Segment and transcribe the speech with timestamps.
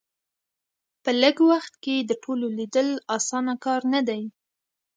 [1.03, 4.23] په لږ وخت کې د ټولو لیدل اسانه کار نه دی.